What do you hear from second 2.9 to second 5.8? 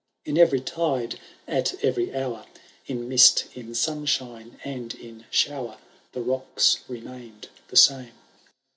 mist, in sunshine, and in shower,